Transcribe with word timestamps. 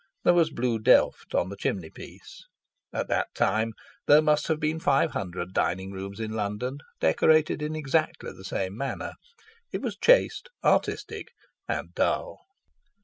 There 0.23 0.33
was 0.33 0.49
blue 0.49 0.79
delft 0.79 1.35
on 1.35 1.49
the 1.49 1.55
chimney 1.55 1.91
piece. 1.91 2.43
At 2.91 3.07
that 3.09 3.35
time 3.35 3.73
there 4.07 4.19
must 4.23 4.47
have 4.47 4.59
been 4.59 4.79
five 4.79 5.11
hundred 5.11 5.53
dining 5.53 5.91
rooms 5.91 6.19
in 6.19 6.31
London 6.31 6.79
decorated 6.99 7.61
in 7.61 7.75
exactly 7.75 8.31
the 8.31 8.43
same 8.43 8.75
manner. 8.75 9.13
It 9.71 9.83
was 9.83 9.95
chaste, 9.95 10.49
artistic, 10.63 11.27
and 11.67 11.93
dull. 11.93 12.39